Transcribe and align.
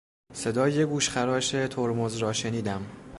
صدای 0.33 0.85
گوشخراش 0.85 1.49
ترمز 1.49 2.17
را 2.17 2.33
شنیدم. 2.33 2.85